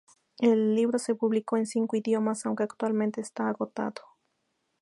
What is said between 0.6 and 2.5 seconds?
libro se publicó en cinco idiomas